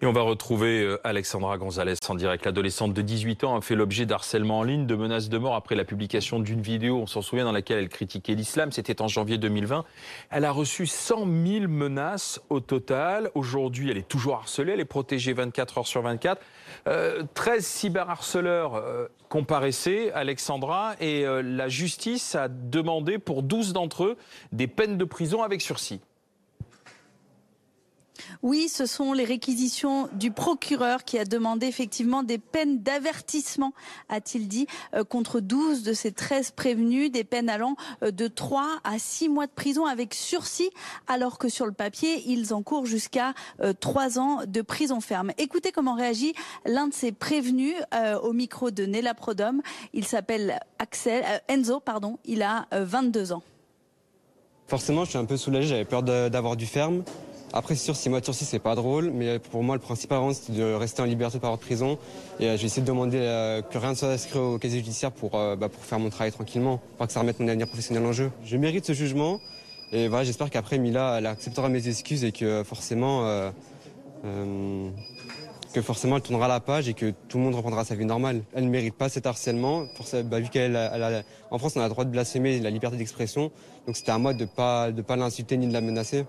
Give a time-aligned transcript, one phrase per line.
[0.00, 2.44] Et on va retrouver euh, Alexandra Gonzalez en direct.
[2.44, 5.74] L'adolescente de 18 ans a fait l'objet d'harcèlement en ligne, de menaces de mort après
[5.74, 8.70] la publication d'une vidéo, on s'en souvient, dans laquelle elle critiquait l'islam.
[8.70, 9.84] C'était en janvier 2020.
[10.30, 13.32] Elle a reçu 100 000 menaces au total.
[13.34, 14.74] Aujourd'hui, elle est toujours harcelée.
[14.74, 16.40] Elle est protégée 24 heures sur 24.
[17.34, 24.16] 13 cyberharceleurs euh, comparaissaient, Alexandra, et euh, la justice a demandé pour 12 d'entre eux
[24.52, 26.00] des peines de prison avec sursis.
[28.42, 33.72] Oui, ce sont les réquisitions du procureur qui a demandé effectivement des peines d'avertissement,
[34.08, 38.80] a-t-il dit, euh, contre 12 de ces 13 prévenus, des peines allant euh, de 3
[38.84, 40.70] à 6 mois de prison avec sursis,
[41.06, 43.34] alors que sur le papier, ils encourent jusqu'à
[43.80, 45.32] 3 euh, ans de prison ferme.
[45.38, 47.74] Écoutez comment réagit l'un de ces prévenus
[48.22, 49.62] au micro de Nella Prodome.
[49.92, 53.42] Il s'appelle Axel, Enzo, pardon, il a 22 ans.
[54.66, 57.02] Forcément, je suis un peu soulagé, j'avais peur d'avoir du ferme.
[57.52, 60.20] Après, c'est sûr, 6 mois de sursis, c'est pas drôle, mais pour moi, le principal,
[60.34, 61.98] c'est de rester en liberté par de prison.
[62.40, 65.12] Et euh, j'ai essayé de demander euh, que rien ne soit inscrit au casier judiciaire
[65.12, 68.12] pour, euh, bah, faire mon travail tranquillement, pour que ça remette mon avenir professionnel en
[68.12, 68.30] jeu.
[68.44, 69.40] Je mérite ce jugement,
[69.92, 73.50] et voilà, j'espère qu'après, Mila, elle acceptera mes excuses et que forcément,
[75.72, 78.42] que forcément, elle tournera la page et que tout le monde reprendra sa vie normale.
[78.54, 79.86] Elle ne mérite pas cet harcèlement.
[80.24, 80.76] Bah, vu qu'elle,
[81.50, 83.50] en France, on a le droit de blasphémer la liberté d'expression,
[83.86, 86.26] donc c'était à moi de ne pas, de pas l'insulter ni de la menacer.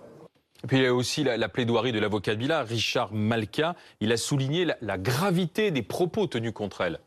[0.64, 3.76] Et puis il y a aussi la, plaidoirie de l'avocat de Richard Malka.
[4.02, 7.00] Il a souligné la gravité des propos tenus contre elle.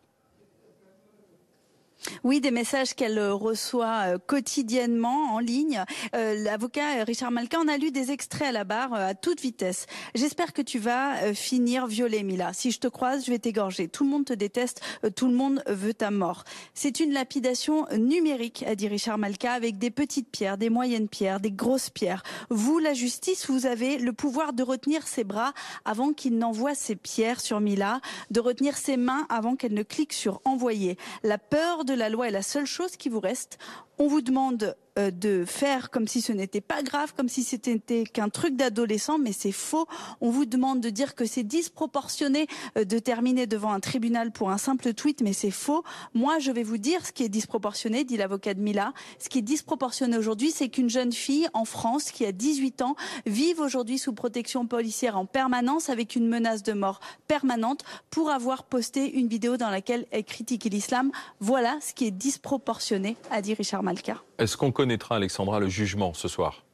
[2.24, 5.84] Oui, des messages qu'elle euh, reçoit euh, quotidiennement en ligne.
[6.14, 9.86] Euh, l'avocat Richard Malka en a lu des extraits à la barre à toute vitesse.
[10.14, 12.52] J'espère que tu vas finir violée, Mila.
[12.52, 13.88] Si je te croise, je vais t'égorger.
[13.88, 14.80] Tout le monde te déteste,
[15.16, 16.44] tout le monde veut ta mort.
[16.74, 21.40] C'est une lapidation numérique, a dit Richard Malka, avec des petites pierres, des moyennes pierres,
[21.40, 22.22] des grosses pierres.
[22.50, 25.52] Vous, la justice, vous avez le pouvoir de retenir ses bras
[25.84, 28.00] avant qu'il n'envoie ses pierres sur Mila,
[28.30, 30.96] de retenir ses mains avant qu'elle ne clique sur envoyer.
[31.22, 33.58] La peur de la loi est la seule chose qui vous reste.
[33.98, 38.04] On vous demande euh, de faire comme si ce n'était pas grave, comme si c'était
[38.04, 39.86] qu'un truc d'adolescent, mais c'est faux.
[40.20, 44.50] On vous demande de dire que c'est disproportionné euh, de terminer devant un tribunal pour
[44.50, 45.82] un simple tweet, mais c'est faux.
[46.12, 48.92] Moi, je vais vous dire ce qui est disproportionné, dit l'avocat de Mila.
[49.18, 52.94] Ce qui est disproportionné aujourd'hui, c'est qu'une jeune fille en France qui a 18 ans
[53.24, 58.64] vive aujourd'hui sous protection policière en permanence avec une menace de mort permanente pour avoir
[58.64, 61.12] posté une vidéo dans laquelle elle critique l'islam.
[61.40, 64.22] Voilà ce qui est disproportionné, a dit Richard Malka.
[64.42, 66.64] Est-ce qu'on connaîtra, Alexandra, le jugement ce soir?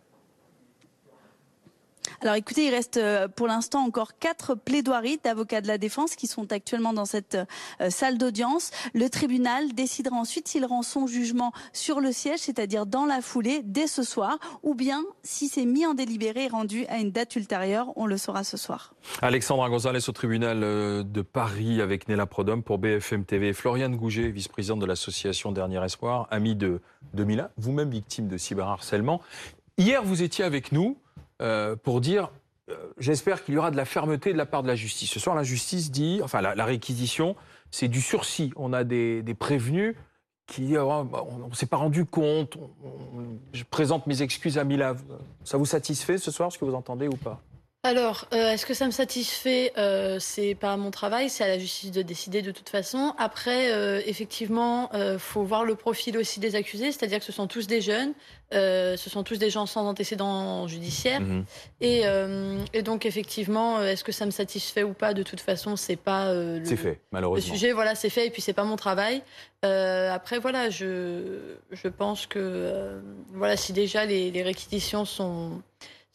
[2.20, 6.26] Alors écoutez, il reste euh, pour l'instant encore quatre plaidoiries d'avocats de la défense qui
[6.26, 7.38] sont actuellement dans cette
[7.80, 8.72] euh, salle d'audience.
[8.92, 13.60] Le tribunal décidera ensuite s'il rend son jugement sur le siège, c'est-à-dire dans la foulée,
[13.62, 17.36] dès ce soir, ou bien si c'est mis en délibéré et rendu à une date
[17.36, 18.94] ultérieure, on le saura ce soir.
[19.22, 23.52] Alexandra Gonzalez au tribunal euh, de Paris avec Néla Prodhomme pour BFM TV.
[23.52, 26.80] Floriane Gouget, vice-présidente de l'association Dernier Espoir, amie de,
[27.14, 27.26] de
[27.58, 29.20] vous-même victime de cyberharcèlement.
[29.76, 30.96] Hier, vous étiez avec nous.
[31.40, 32.32] Euh, pour dire
[32.68, 35.10] euh, j'espère qu'il y aura de la fermeté de la part de la justice.
[35.10, 37.36] Ce soir, la justice dit, enfin la, réquisition,
[37.70, 38.52] c'est du sursis.
[38.56, 39.94] On a des, prévenus
[40.46, 42.58] qui, euh, on ne s'est pas rendu compte.
[43.52, 44.96] je présente mes excuses à Mila.
[45.44, 47.40] Ça vous satisfait ce soir, ce que vous entendez ou pas?
[47.84, 49.72] Alors, est-ce que ça me satisfait?
[50.18, 53.14] C'est pas mon travail, c'est à la justice de décider de toute façon.
[53.18, 53.70] Après,
[54.08, 57.80] effectivement, il faut voir le profil aussi des accusés, c'est-à-dire que ce sont tous des
[57.80, 58.14] jeunes,
[58.54, 61.20] euh, ce sont tous des gens sans antécédents judiciaires.
[61.20, 61.44] Mhm.
[61.82, 65.12] Euh, et, donc, effectivement, euh, est-ce que ça me satisfait ou pas?
[65.12, 67.52] De toute façon, c'est pas le, fait, malheureusement.
[67.52, 67.72] le sujet.
[67.72, 69.22] Voilà, c'est fait, et puis c'est pas mon travail.
[69.62, 73.00] après, voilà, je, je pense que
[73.34, 75.62] voilà, si déjà les, réquisitions sont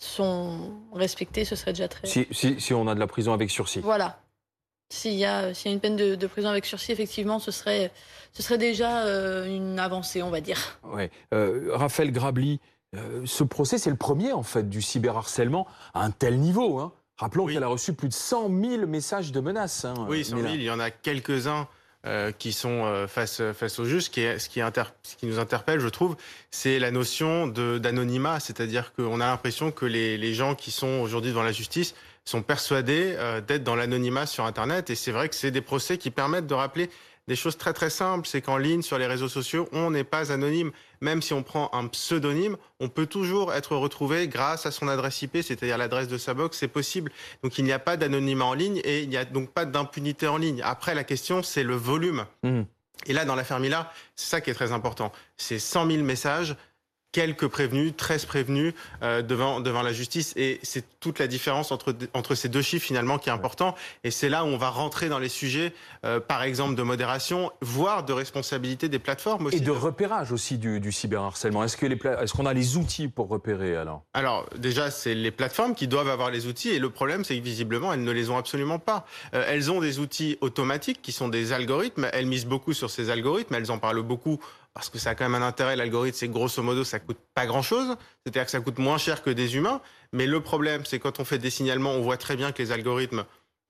[0.03, 2.08] sont respectées, ce serait déjà très.
[2.08, 3.80] Si, si, si on a de la prison avec sursis.
[3.80, 4.19] Voilà.
[4.90, 7.91] S'il y, a, une peine de, prison avec sursis, effectivement, ce serait,
[8.31, 10.80] ce serait déjà euh, une avancée, on va dire.
[10.84, 11.09] Ouais.
[11.34, 12.59] Euh, Raphaël Grabli,
[12.96, 15.66] euh, ce procès, c'est le premier, en fait, du cyberharcèlement
[15.96, 16.78] à un tel niveau.
[16.78, 16.94] Hein.
[17.18, 19.86] Rappelons qu'elle a reçu plus de 100 000 messages de menaces.
[19.86, 21.68] Hein, oui, 100 000, il y en a quelques-uns.
[22.38, 24.04] Qui sont face, face au juge.
[24.04, 26.18] Ce qui, ce, qui ce qui nous interpelle, je trouve,
[26.52, 28.40] c'est la notion d'anonymat.
[28.40, 31.96] C'est-à-dire qu'on a l'impression que les, les, gens qui sont aujourd'hui devant la justice
[32.26, 34.90] sont persuadés euh, d'être dans l'anonymat sur Internet.
[34.90, 36.90] Et c'est vrai que c'est des procès qui permettent de rappeler
[37.28, 38.28] des choses très très simples.
[38.28, 40.72] C'est qu'en ligne, sur les réseaux sociaux, on n'est pas anonyme.
[41.04, 45.22] Même si on prend un pseudonyme, on peut toujours être retrouvé grâce à son adresse
[45.22, 46.58] IP, c'est-à-dire l'adresse de sa box.
[46.58, 47.12] C'est possible.
[47.44, 50.28] Donc il n'y a pas d'anonymat en ligne et il n'y a donc pas d'impunité
[50.28, 50.62] en ligne.
[50.64, 52.26] Après, la question, c'est le volume.
[52.44, 52.62] Mmh.
[53.08, 55.12] Et là, dans l'affaire Mila, c'est ça qui est très important.
[55.36, 56.56] C'est 100 000 messages
[57.13, 60.33] quelques prévenus, 13 prévenus euh, devant, devant la justice.
[60.36, 63.75] Et c'est toute la différence entre, entre ces deux chiffres finalement qui est important.
[64.04, 65.74] Et c'est là où on va rentrer dans les sujets,
[66.04, 69.57] euh, par exemple, de modération, voire de responsabilité des plateformes aussi.
[69.57, 71.63] Et de repérage aussi du, du cyberharcèlement.
[71.63, 75.75] Est-ce qu'on est qu'on a les outils pour repérer alors Alors déjà, c'est les plateformes
[75.75, 76.69] qui doivent avoir les outils.
[76.69, 79.06] Et le problème, c'est que visiblement, elles ne les ont absolument pas.
[79.36, 82.07] Euh, elles ont des outils automatiques qui sont des algorithmes.
[82.12, 83.54] Elles misent beaucoup sur ces algorithmes.
[83.54, 84.39] Elles en parlent beaucoup
[84.74, 87.46] parce que ça a quand même un intérêt, l'algorithme, c'est grosso modo, ça coûte pas
[87.46, 89.81] grand-chose, c'est-à-dire que ça coûte moins cher que des humains,
[90.12, 92.72] mais le problème, c'est quand on fait des signalements, on voit très bien que les
[92.72, 93.25] algorithmes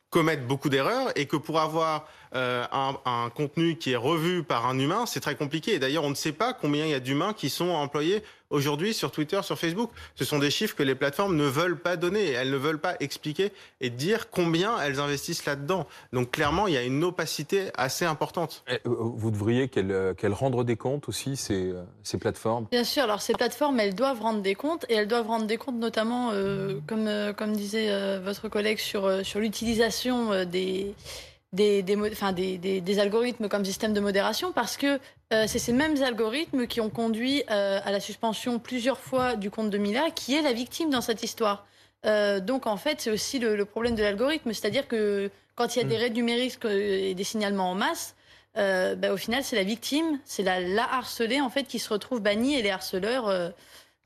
[0.09, 4.65] commettent beaucoup d'erreurs et que pour avoir euh, un, un, contenu qui est revu par
[4.65, 5.73] un humain, c'est très compliqué.
[5.73, 8.93] Et d'ailleurs, on ne sait pas combien il y a d'humains qui sont employés aujourd'hui
[8.93, 9.89] sur Twitter, sur Facebook.
[10.15, 12.29] Ce sont des chiffres que les plateformes ne veulent pas donner.
[12.29, 13.51] Elles ne veulent pas expliquer
[13.81, 15.87] et dire combien elles investissent là-dedans.
[16.13, 18.63] Donc clairement, il y a une opacité assez importante.
[18.69, 22.67] Euh, vous devriez qu'elles euh, rendent des comptes aussi, ces, ces, plateformes?
[22.71, 23.03] Bien sûr.
[23.03, 26.29] Alors ces plateformes, elles doivent rendre des comptes et elles doivent rendre des comptes notamment,
[26.31, 30.93] euh, comme, comme disait euh, votre collègue, sur, sur l'utilisation des
[31.53, 34.99] des, des, enfin des, des, algorithmes comme système de modération parce que
[35.31, 39.51] euh, c'est ces mêmes algorithmes qui ont conduit euh, à la suspension plusieurs fois du
[39.51, 41.65] compte de Mila, qui est la victime dans cette histoire.
[42.05, 45.79] Euh, donc en fait, c'est aussi le, le, problème de l'algorithme, c'est-à-dire que quand il
[45.79, 45.99] y a des mm.
[45.99, 48.15] raids numériques et des signalements en masse,
[48.55, 52.19] bah, au final, c'est la victime, c'est la, la, harcelée en fait qui se retrouve
[52.19, 53.53] bannie et les harceleurs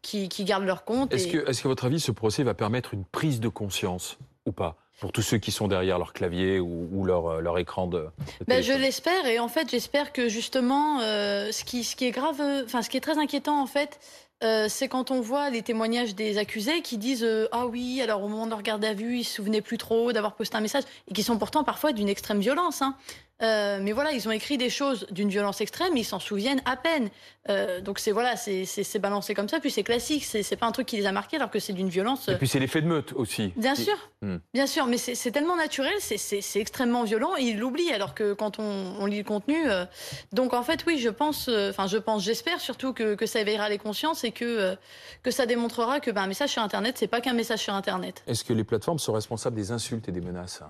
[0.02, 1.14] qui, qui, gardent leur compte.
[1.14, 4.52] Est-ce que, est-ce que, votre avis, ce procès va permettre une prise de conscience ou
[4.52, 4.78] pas?
[5.00, 8.08] Pour tous ceux qui sont derrière leur clavier ou, ou leur, euh, leur, écran de.
[8.48, 12.12] ben, je l'espère et en fait j'espère que justement euh, ce qui ce qui est
[12.12, 14.00] grave, enfin ce qui est très inquiétant en fait.
[14.44, 18.24] Euh, c'est quand on voit les témoignages des accusés qui disent euh, ah oui alors
[18.24, 20.62] au moment de leur garde à vue ils se souvenaient plus trop d'avoir posté un
[20.62, 22.96] message et qui sont pourtant parfois d'une extrême violence hein.
[23.44, 26.76] Euh, mais voilà, ils ont écrit des choses d'une violence extrême, ils s'en souviennent à
[26.76, 27.10] peine.
[27.50, 30.88] Euh, donc c'est voilà, c'est balancé comme ça, puis c'est classique, c'est pas un truc
[30.88, 32.28] qui les a marqués alors que c'est d'une violence.
[32.30, 33.54] Et puis c'est l'effet de meute aussi.
[33.56, 34.38] Bien sûr, hmm.
[34.54, 38.60] bien sûr, mais c'est tellement naturel, c'est extrêmement violent, et ils l'oublient alors que quand
[38.60, 39.70] on, on lit le contenu.
[39.70, 39.86] Euh...
[40.34, 43.40] donc en fait, oui, je pense, euh, enfin je pense, j'espère surtout que, que, ça
[43.40, 44.76] éveillera les consciences et que euh,
[45.22, 48.24] que ça démontrera que ben, un message sur Internet, c'est pas qu'un message sur Internet.
[48.28, 50.64] Est-ce que les plateformes sont responsables des insultes et des menaces?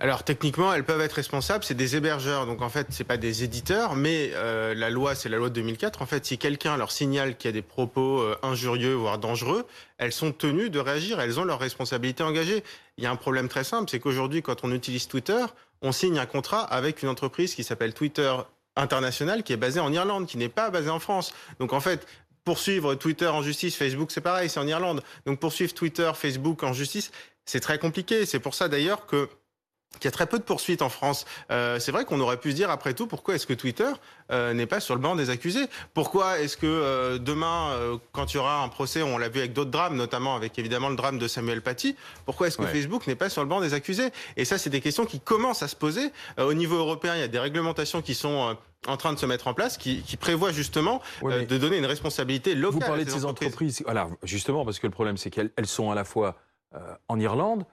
[0.00, 3.42] Alors techniquement, elles peuvent être responsables, c'est des hébergeurs, donc en fait, c'est pas des
[3.42, 6.02] éditeurs, mais euh, la loi, c'est la loi de 2004.
[6.02, 9.66] En fait, si quelqu'un leur signale qu'il y a des propos euh, injurieux, voire dangereux,
[9.98, 12.62] elles sont tenues de réagir, elles ont leur responsabilité engagée.
[12.96, 15.44] Il y a un problème très simple, c'est qu'aujourd'hui, quand on utilise Twitter,
[15.82, 18.32] on signe un contrat avec une entreprise qui s'appelle Twitter
[18.76, 21.34] International, qui est basée en Irlande, qui n'est pas basée en France.
[21.58, 22.06] Donc en fait,
[22.44, 25.02] poursuivre Twitter en justice, Facebook, c'est pareil, c'est en Irlande.
[25.26, 27.10] Donc poursuivre Twitter, Facebook en justice,
[27.44, 28.26] c'est très compliqué.
[28.26, 29.28] C'est pour ça d'ailleurs que
[30.00, 31.24] il y a très peu de poursuites en France.
[31.50, 33.90] Euh, c'est vrai qu'on aurait pu se dire, après tout, pourquoi est-ce que Twitter
[34.30, 35.66] euh, n'est pas sur le banc des accusés?
[35.94, 39.52] Pourquoi est-ce que euh, demain, quand il y aura un procès, on l'a vu avec
[39.52, 43.16] d'autres drames, notamment avec évidemment le drame de Samuel Paty, pourquoi est-ce que Facebook n'est
[43.16, 44.10] pas sur le banc des accusés?
[44.36, 46.12] Et ça, c'est des questions qui commencent à se poser.
[46.38, 48.56] Au niveau européen, il y a des réglementations qui sont
[48.86, 52.54] en train de se mettre en place, qui, qui prévoient justement de donner une responsabilité
[52.54, 52.80] locale.
[52.80, 53.48] Vous parlez de ces entreprises.
[53.48, 53.82] entreprises.
[53.84, 56.36] Voilà, justement, parce que le problème, c'est qu'elles sont à la fois
[57.08, 57.64] en Irlande,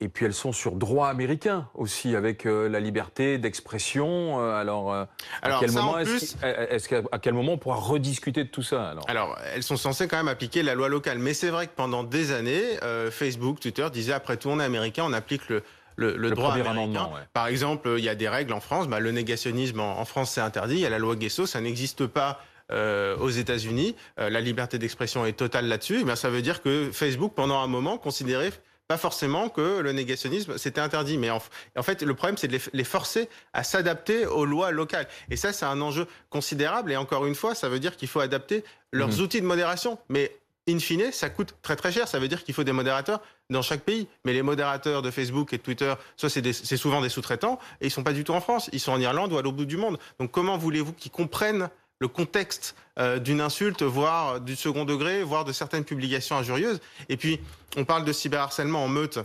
[0.00, 4.40] et puis elles sont sur droit américain aussi, avec euh, la liberté d'expression.
[4.40, 5.04] Euh, alors, euh,
[5.42, 9.04] alors, à quel moment est-ce qu'à quel moment on pourra rediscuter de tout ça alors,
[9.08, 12.04] alors, elles sont censées quand même appliquer la loi locale, mais c'est vrai que pendant
[12.04, 12.62] des années,
[13.10, 15.62] Facebook, Twitter disaient après tout on est américain, on applique le
[15.96, 17.10] le, le, droit américain.
[17.12, 17.20] Ouais.
[17.34, 18.88] Par exemple, il y a des règles en France.
[18.88, 20.76] Bah, le négationnisme en, en France, c'est interdit.
[20.76, 22.40] Il y a la loi Guesso, ça n'existe pas
[22.72, 23.96] euh, aux États-Unis.
[24.20, 26.04] Euh, la liberté d'expression est totale là-dessus.
[26.08, 28.52] Eh ça veut dire que Facebook, pendant un moment, considérait
[28.90, 31.40] pas forcément que le négationnisme c'était interdit, mais en,
[31.76, 35.06] en, fait le problème c'est de les, forcer à s'adapter aux lois locales.
[35.30, 36.90] Et ça c'est un enjeu considérable.
[36.90, 39.20] Et encore une fois, ça veut dire qu'il faut adapter leurs mmh.
[39.20, 39.96] outils de modération.
[40.08, 40.36] Mais
[40.68, 42.08] in fine, ça coûte très très cher.
[42.08, 44.08] Ça veut dire qu'il faut des modérateurs dans chaque pays.
[44.24, 47.90] Mais les modérateurs de Facebook et de Twitter, soit c'est souvent des sous-traitants, et ils
[47.92, 48.70] sont pas du tout en France.
[48.72, 50.00] Ils sont en Irlande ou à l'autre bout du monde.
[50.18, 51.70] Donc comment voulez-vous qu'ils comprennent
[52.00, 56.80] le contexte euh, d'une insulte, voire du second degré, voire de certaines publications injurieuses.
[57.08, 57.40] Et puis,
[57.76, 59.18] on parle de cyberharcèlement en meute.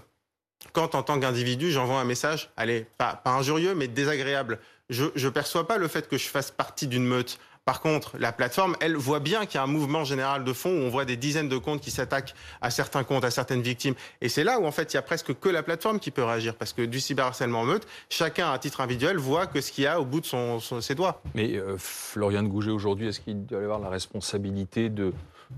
[0.74, 5.29] Quand, en tant qu'individu, j'envoie un message, allez, pas, pas injurieux, mais désagréable, je ne
[5.29, 7.39] perçois pas le fait que je fasse partie d'une meute.
[7.65, 10.69] Par contre, la plateforme, elle voit bien qu'il y a un mouvement général de fond
[10.69, 13.95] où on voit des dizaines de comptes qui s'attaquent à certains comptes, à certaines victimes.
[14.22, 16.24] Et c'est là où, en fait, il y a presque que la plateforme qui peut
[16.24, 16.53] réagir.
[16.53, 19.88] Parce que du cyberharcèlement en meute, chacun, à titre individuel, voit que ce qu'il y
[19.88, 21.24] a au bout de ses doigts.
[21.34, 25.12] Mais euh, Florian de Gouget, aujourd'hui, est-ce qu'il doit y avoir la responsabilité de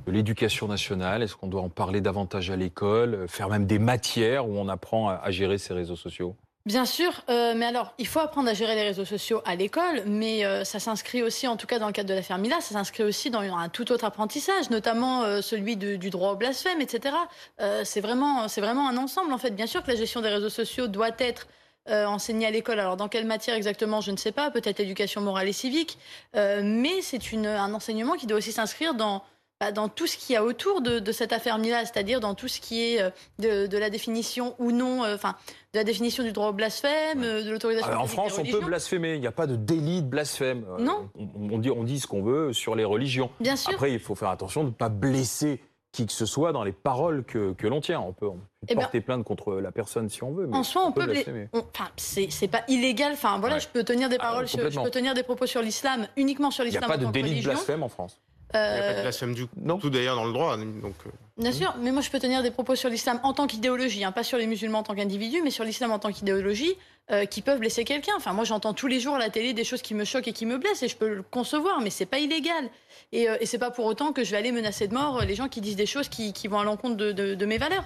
[0.06, 1.24] de l'éducation nationale?
[1.24, 5.10] Est-ce qu'on doit en parler davantage à l'école Faire même des matières où on apprend
[5.10, 6.36] à, gérer ces réseaux sociaux?
[6.68, 10.04] Bien sûr, euh, mais alors, il faut apprendre à gérer les réseaux sociaux à l'école,
[10.06, 12.74] mais euh, ça s'inscrit aussi, en tout cas dans le cadre de l'affaire Mila, ça
[12.74, 17.16] s'inscrit aussi dans un tout autre apprentissage, notamment euh, celui du droit au blasphème, etc.
[17.86, 19.52] C'est vraiment, c'est vraiment un ensemble, en fait.
[19.52, 21.48] Bien sûr que la gestion des réseaux sociaux doit être
[21.90, 22.82] enseignée à l'école.
[22.82, 25.98] Alors, dans quelle matière exactement, je ne sais pas, peut-être éducation morale et civique,
[26.34, 29.24] mais c'est un enseignement qui doit aussi s'inscrire dans
[29.60, 32.36] bah, dans tout ce qu'il y a autour de, de cette affaire Mila, c'est-à-dire dans
[32.36, 33.10] tout ce qui est euh,
[33.40, 35.36] de, de la définition ou non, euh, enfin,
[35.74, 37.88] de la définition du droit au blasphème, euh, de l'autorisation.
[37.90, 39.16] Alors, en publique des France, on peut blasphémer.
[39.16, 40.66] Il n'y a pas de délit de blasphème.
[40.80, 41.10] Non.
[41.18, 43.32] On, on dit, on dit ce qu'on veut sur les religions.
[43.40, 43.74] Bien sûr.
[43.74, 45.60] Après, il faut faire attention de ne pas blesser
[45.94, 48.00] qui que ce soit dans les paroles que, que l'on tient.
[48.02, 50.46] On peut, on peut Eh ben, porter plainte contre la personne si on veut.
[50.46, 51.08] Mais En soi, on peut.
[51.54, 53.14] on- Enfin, c'est pas illégal.
[53.14, 53.62] Enfin, voilà, Ouais.
[53.62, 56.52] je peux tenir des Ah, paroles, sur, je peux tenir des propos sur l'islam uniquement
[56.52, 57.00] sur Il n'y a l'islam.
[57.00, 58.20] pas en de délit de blasphème en France.
[58.54, 59.78] Il n'y a pas de Euh, blasphème du Non.
[59.78, 60.56] tout d'ailleurs dans le droit.
[60.58, 63.46] Donc, euh, Bien sûr, mais moi je peux tenir des propos sur l'islam en tant
[63.46, 66.76] qu'idéologie, hein, pas sur les musulmans en tant qu'individu, mais sur l'islam en tant qu'idéologie,
[67.12, 68.14] euh, qui peuvent blesser quelqu'un.
[68.18, 70.34] Enfin, moi j'entends tous les jours à la télé des choses qui me choquent et
[70.34, 72.70] qui me blessent, et je peux le concevoir, mais c'est pas illégal.
[73.14, 75.26] Et, euh, et c'est pas pour autant que je vais aller menacer de mort euh,
[75.26, 77.58] les gens qui disent des choses qui, qui vont à l'encontre de, de- de mes
[77.58, 77.84] valeurs.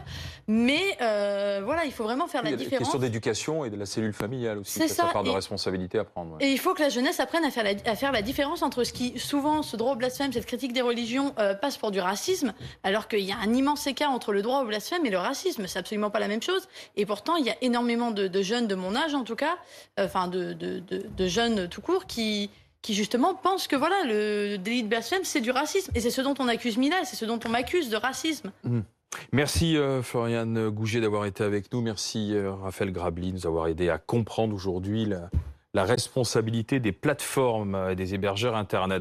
[0.47, 2.79] Mais euh, voilà, il faut vraiment faire la différence.
[2.79, 4.71] questions d'éducation et de la cellule familiale aussi.
[4.71, 6.33] C'est C'est ça, part de et- responsabilité à prendre.
[6.37, 6.45] ouais.
[6.45, 8.83] Et il faut que la jeunesse apprenne à faire la, à faire la différence entre
[8.83, 12.53] ce qui, souvent, ce droit au blasphème, cette critique des religions, passe pour du racisme,
[12.83, 15.67] alors qu'il y a un immense écart entre le droit au blasphème et le racisme.
[15.67, 16.67] C'est absolument pas la même chose.
[16.95, 19.57] Et pourtant, il y a énormément de, de jeunes de mon âge, en tout cas,
[19.99, 22.49] euh, enfin, de, jeunes tout court, qui,
[22.81, 25.91] qui justement pensent que voilà, le délit de blasphème, c'est du racisme.
[25.95, 28.51] Et c'est ce dont on accuse Mila, c'est ce dont on m'accuse de racisme.
[29.31, 31.81] Merci euh, Floriane Gouget d'avoir été avec nous.
[31.81, 35.29] Merci euh, Raphaël Grabli de nous avoir aidé à comprendre aujourd'hui la,
[35.73, 38.89] la responsabilité des plateformes et des hébergeurs Internet.